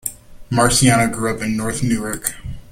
Marciano 0.49 1.13
grew 1.13 1.31
up 1.35 1.43
in 1.43 1.55
north 1.55 1.83
Newark. 1.83 2.33